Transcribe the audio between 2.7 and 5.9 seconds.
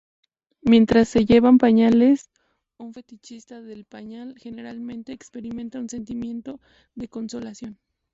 un fetichista del pañal generalmente experimenta un